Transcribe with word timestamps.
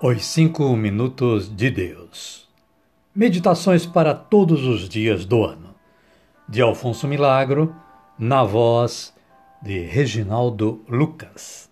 Os 0.00 0.24
Cinco 0.26 0.76
Minutos 0.76 1.52
de 1.52 1.72
Deus. 1.72 2.48
Meditações 3.12 3.84
para 3.84 4.14
todos 4.14 4.64
os 4.64 4.88
dias 4.88 5.24
do 5.24 5.42
ano. 5.42 5.74
De 6.48 6.62
Alfonso 6.62 7.08
Milagro, 7.08 7.74
na 8.16 8.44
voz 8.44 9.12
de 9.60 9.80
Reginaldo 9.80 10.84
Lucas. 10.88 11.68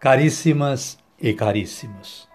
Caríssimas 0.00 0.98
e 1.20 1.34
caríssimos. 1.34 2.26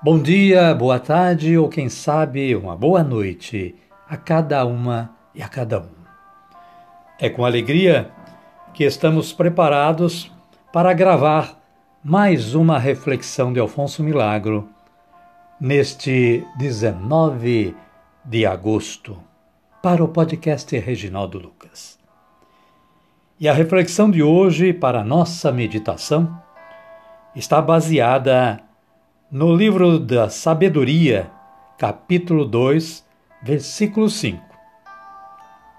Bom 0.00 0.22
dia, 0.22 0.72
boa 0.72 1.00
tarde 1.00 1.58
ou 1.58 1.68
quem 1.68 1.88
sabe 1.88 2.54
uma 2.54 2.76
boa 2.76 3.02
noite 3.02 3.74
a 4.08 4.16
cada 4.16 4.64
uma 4.64 5.10
e 5.34 5.42
a 5.42 5.48
cada 5.48 5.80
um. 5.80 5.96
É 7.18 7.28
com 7.28 7.44
alegria 7.44 8.08
que 8.72 8.84
estamos 8.84 9.32
preparados 9.32 10.30
para 10.72 10.92
gravar 10.92 11.55
mais 12.08 12.54
uma 12.54 12.78
reflexão 12.78 13.52
de 13.52 13.58
Alfonso 13.58 14.00
Milagro 14.00 14.68
neste 15.60 16.46
19 16.56 17.74
de 18.24 18.46
agosto 18.46 19.20
para 19.82 20.04
o 20.04 20.06
podcast 20.06 20.78
Reginaldo 20.78 21.36
Lucas. 21.36 21.98
E 23.40 23.48
a 23.48 23.52
reflexão 23.52 24.08
de 24.08 24.22
hoje 24.22 24.72
para 24.72 25.02
nossa 25.02 25.50
meditação 25.50 26.40
está 27.34 27.60
baseada 27.60 28.62
no 29.28 29.52
livro 29.52 29.98
da 29.98 30.30
Sabedoria, 30.30 31.28
capítulo 31.76 32.44
2, 32.44 33.04
versículo 33.42 34.08
5, 34.08 34.40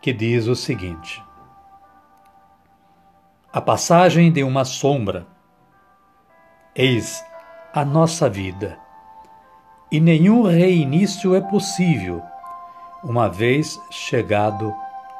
que 0.02 0.12
diz 0.12 0.48
o 0.48 0.56
seguinte: 0.58 1.24
A 3.54 3.62
passagem 3.62 4.30
de 4.30 4.44
uma 4.44 4.66
sombra 4.66 5.37
Eis 6.80 7.26
a 7.74 7.84
nossa 7.84 8.30
vida. 8.30 8.78
E 9.92 10.00
nenhum 10.00 10.44
reinício 10.44 11.34
é 11.34 11.42
possível, 11.42 12.22
uma 13.04 13.28
vez 13.28 13.82
chegado 13.90 14.72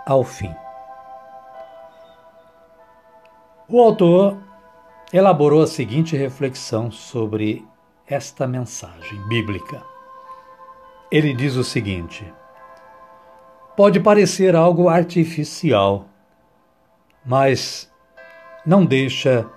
ao 0.06 0.24
fim. 0.24 0.54
O 3.68 3.82
autor 3.82 4.38
elaborou 5.12 5.64
a 5.64 5.68
seguinte 5.68 6.16
reflexão 6.16 6.92
sobre 6.92 7.66
esta 8.06 8.46
mensagem 8.46 9.20
bíblica. 9.28 9.82
Ele 11.10 11.34
diz 11.34 11.56
o 11.56 11.64
seguinte: 11.64 12.32
Pode 13.76 14.00
parecer 14.00 14.56
algo 14.56 14.90
artificial, 14.90 16.06
mas 17.26 17.92
não 18.64 18.86
deixa 18.86 19.50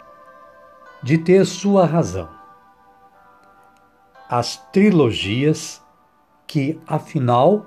de 1.02 1.18
ter 1.18 1.44
sua 1.46 1.86
razão. 1.86 2.28
As 4.28 4.56
trilogias, 4.72 5.82
que 6.46 6.80
afinal 6.86 7.64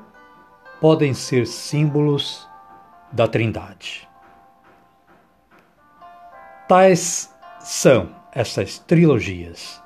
podem 0.79 1.13
ser 1.13 1.47
símbolos 1.47 2.47
da 3.11 3.27
Trindade. 3.27 4.09
Tais 6.67 7.33
são 7.59 8.13
essas 8.31 8.79
trilogias. 8.79 9.81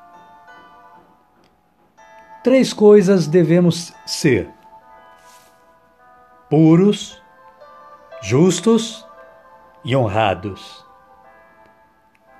Três 2.43 2.71
coisas 2.73 3.27
devemos 3.27 3.93
ser: 4.05 4.49
puros, 6.49 7.21
justos 8.21 9.05
e 9.83 9.95
honrados. 9.95 10.86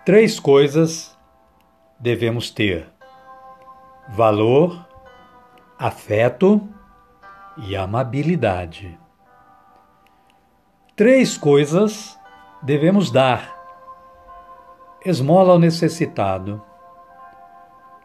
Três 0.07 0.40
coisas 0.40 1.19
devemos 2.00 2.50
ter: 2.50 2.90
valor, 4.07 4.88
afeto 5.78 6.66
e 7.57 7.75
amabilidade. 7.75 8.97
Três 10.96 11.38
coisas 11.38 12.17
devemos 12.63 13.12
dar: 13.12 13.53
esmola 15.03 15.51
ao 15.51 15.59
necessitado, 15.59 16.63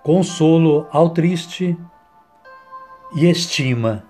consolo 0.03 0.89
ao 0.91 1.11
triste 1.11 1.79
e 3.15 3.31
estima 3.31 4.05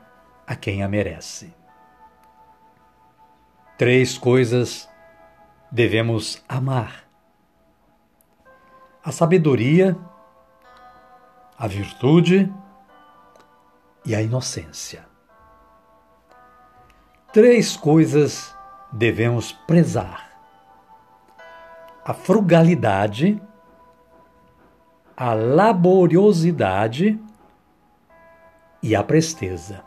a 0.47 0.56
quem 0.56 0.82
a 0.82 0.88
merece. 0.88 1.54
Três 3.76 4.16
coisas 4.16 4.88
devemos 5.70 6.42
amar 6.48 7.12
a 9.04 9.10
sabedoria, 9.10 9.96
a 11.58 11.66
virtude 11.66 12.52
e 14.04 14.14
a 14.14 14.22
inocência. 14.22 15.04
Três 17.32 17.76
coisas 17.76 18.54
devemos 18.92 19.52
prezar: 19.52 20.30
a 22.04 22.14
frugalidade, 22.14 23.42
a 25.16 25.34
laboriosidade 25.34 27.20
e 28.80 28.94
a 28.94 29.02
presteza. 29.02 29.84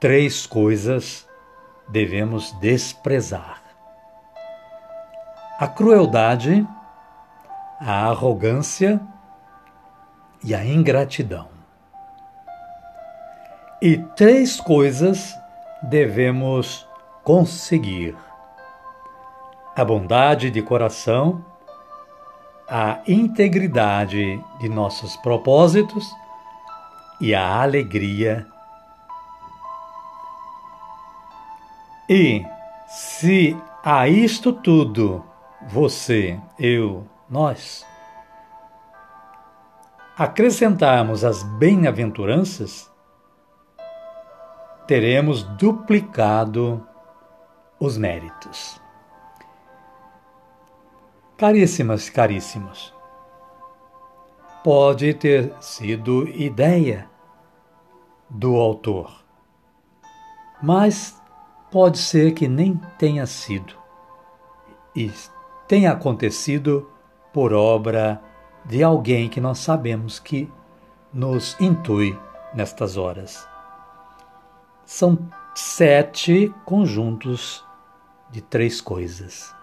Três 0.00 0.46
coisas 0.46 1.28
devemos 1.88 2.52
desprezar 2.60 3.61
a 5.62 5.68
crueldade, 5.68 6.66
a 7.80 8.08
arrogância 8.08 9.00
e 10.42 10.56
a 10.56 10.64
ingratidão. 10.64 11.46
E 13.80 13.96
três 13.96 14.60
coisas 14.60 15.38
devemos 15.80 16.84
conseguir: 17.22 18.16
a 19.76 19.84
bondade 19.84 20.50
de 20.50 20.60
coração, 20.62 21.44
a 22.68 22.98
integridade 23.06 24.44
de 24.58 24.68
nossos 24.68 25.16
propósitos 25.18 26.12
e 27.20 27.36
a 27.36 27.62
alegria. 27.62 28.48
E 32.08 32.44
se 32.88 33.56
a 33.84 34.08
isto 34.08 34.52
tudo 34.52 35.30
você, 35.68 36.40
eu, 36.58 37.06
nós, 37.28 37.86
acrescentarmos 40.16 41.24
as 41.24 41.42
bem-aventuranças, 41.42 42.90
teremos 44.86 45.42
duplicado 45.42 46.86
os 47.80 47.96
méritos. 47.96 48.80
Caríssimas, 51.36 52.08
caríssimos, 52.10 52.94
pode 54.62 55.14
ter 55.14 55.52
sido 55.60 56.28
ideia 56.28 57.10
do 58.30 58.56
autor, 58.56 59.24
mas 60.62 61.20
pode 61.70 61.98
ser 61.98 62.32
que 62.32 62.46
nem 62.46 62.76
tenha 62.98 63.26
sido. 63.26 63.74
E 64.94 65.10
tem 65.72 65.86
acontecido 65.86 66.86
por 67.32 67.54
obra 67.54 68.22
de 68.62 68.82
alguém 68.82 69.26
que 69.26 69.40
nós 69.40 69.58
sabemos 69.58 70.18
que 70.18 70.52
nos 71.10 71.58
intui 71.58 72.14
nestas 72.52 72.98
horas. 72.98 73.48
São 74.84 75.18
sete 75.54 76.54
conjuntos 76.66 77.64
de 78.30 78.42
três 78.42 78.82
coisas. 78.82 79.56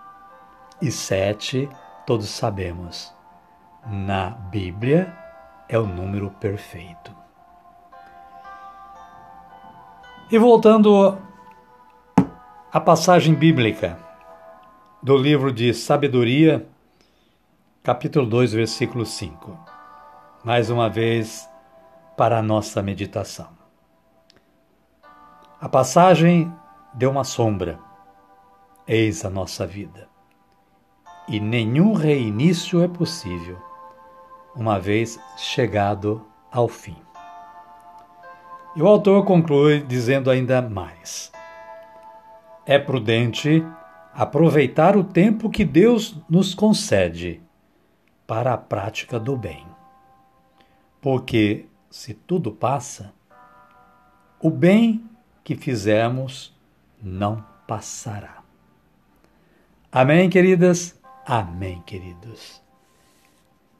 E 0.81 0.91
sete, 0.91 1.69
todos 2.07 2.29
sabemos, 2.29 3.13
na 3.85 4.31
Bíblia 4.31 5.15
é 5.67 5.77
o 5.77 5.85
número 5.85 6.31
perfeito. 6.31 7.15
E 10.31 10.39
voltando 10.39 11.19
à 12.73 12.79
passagem 12.79 13.35
bíblica, 13.35 14.08
do 15.01 15.15
livro 15.15 15.49
de 15.53 15.73
Sabedoria, 15.73 16.67
capítulo 17.81 18.25
2, 18.27 18.51
versículo 18.51 19.05
5. 19.05 19.57
Mais 20.43 20.69
uma 20.69 20.89
vez, 20.89 21.49
para 22.17 22.39
a 22.39 22.41
nossa 22.41 22.81
meditação. 22.81 23.47
A 25.61 25.69
passagem 25.69 26.53
deu 26.93 27.11
uma 27.11 27.23
sombra, 27.23 27.79
eis 28.85 29.23
a 29.23 29.29
nossa 29.29 29.65
vida. 29.65 30.09
E 31.29 31.39
nenhum 31.39 31.93
reinício 31.93 32.83
é 32.83 32.87
possível, 32.89 33.57
uma 34.53 34.81
vez 34.81 35.17
chegado 35.37 36.25
ao 36.51 36.67
fim. 36.67 36.97
E 38.75 38.81
o 38.81 38.87
autor 38.87 39.23
conclui 39.23 39.81
dizendo 39.81 40.29
ainda 40.29 40.61
mais: 40.61 41.31
É 42.65 42.77
prudente 42.77 43.65
aproveitar 44.13 44.97
o 44.97 45.03
tempo 45.03 45.49
que 45.49 45.63
Deus 45.63 46.17
nos 46.29 46.53
concede, 46.53 47.41
para 48.25 48.53
a 48.53 48.57
prática 48.57 49.19
do 49.19 49.35
bem. 49.35 49.65
Porque 51.01 51.65
se 51.89 52.13
tudo 52.13 52.51
passa, 52.51 53.11
o 54.39 54.51
bem 54.51 55.03
que 55.43 55.55
fizermos 55.55 56.55
não 57.01 57.43
passará. 57.67 58.43
Amém, 59.91 60.29
queridas? 60.29 60.99
Amém, 61.25 61.81
queridos. 61.81 62.61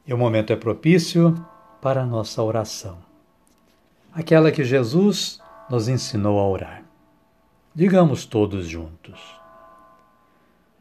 E 0.04 0.12
o 0.12 0.18
momento 0.18 0.52
é 0.52 0.56
propício 0.56 1.46
para 1.80 2.02
a 2.02 2.06
nossa 2.06 2.42
oração. 2.42 2.98
Aquela 4.12 4.50
que 4.50 4.64
Jesus 4.64 5.40
nos 5.70 5.86
ensinou 5.86 6.40
a 6.40 6.48
orar. 6.48 6.82
Digamos 7.72 8.26
todos 8.26 8.66
juntos. 8.66 9.39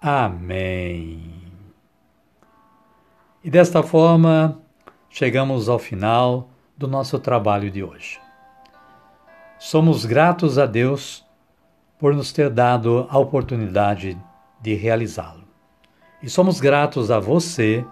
Amém. 0.00 1.32
E 3.42 3.50
desta 3.50 3.82
forma, 3.82 4.60
chegamos 5.08 5.68
ao 5.68 5.78
final 5.78 6.50
do 6.76 6.86
nosso 6.86 7.18
trabalho 7.18 7.70
de 7.70 7.82
hoje. 7.82 8.20
Somos 9.58 10.04
gratos 10.04 10.58
a 10.58 10.66
Deus 10.66 11.24
por 11.98 12.14
nos 12.14 12.32
ter 12.32 12.50
dado 12.50 13.06
a 13.08 13.18
oportunidade 13.18 14.18
de 14.60 14.74
realizá-lo. 14.74 15.44
E 16.22 16.28
somos 16.28 16.60
gratos 16.60 17.10
a 17.10 17.18
você 17.18 17.84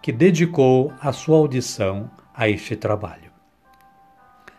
que 0.00 0.10
dedicou 0.10 0.92
a 1.00 1.12
sua 1.12 1.36
audição 1.36 2.10
a 2.34 2.48
este 2.48 2.74
trabalho. 2.74 3.30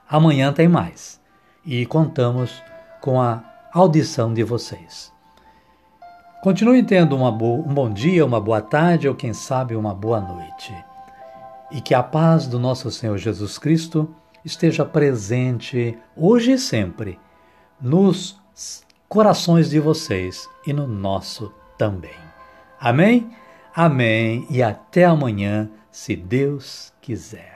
Amanhã 0.08 0.54
tem 0.54 0.68
mais 0.68 1.22
e 1.66 1.86
contamos 1.86 2.64
com 3.02 3.22
a 3.22 3.44
audição 3.74 4.34
de 4.34 4.44
vocês. 4.44 5.13
Continue 6.44 6.84
tendo 6.84 7.16
um 7.16 7.74
bom 7.74 7.90
dia, 7.90 8.26
uma 8.26 8.38
boa 8.38 8.60
tarde 8.60 9.08
ou, 9.08 9.16
quem 9.16 9.32
sabe, 9.32 9.78
uma 9.78 9.96
boa 9.96 10.20
noite. 10.20 10.76
E 11.72 11.80
que 11.80 11.94
a 11.94 12.04
paz 12.04 12.48
do 12.48 12.60
nosso 12.60 12.92
Senhor 12.92 13.18
Jesus 13.18 13.58
Cristo 13.58 14.14
esteja 14.44 14.84
presente 14.84 15.98
hoje 16.18 16.52
e 16.52 16.60
sempre 16.60 17.18
nos 17.80 18.38
corações 19.08 19.70
de 19.70 19.80
vocês 19.80 20.50
e 20.68 20.74
no 20.74 20.86
nosso 20.86 21.50
também. 21.78 22.20
Amém? 22.78 23.32
Amém 23.74 24.46
e 24.50 24.62
até 24.62 25.06
amanhã, 25.06 25.70
se 25.90 26.14
Deus 26.14 26.92
quiser. 27.00 27.53